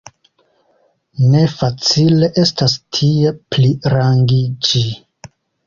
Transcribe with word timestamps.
Ne 1.33 1.41
facile 1.57 2.31
estas 2.45 2.79
tie 2.99 3.35
plirangiĝi. 3.53 4.85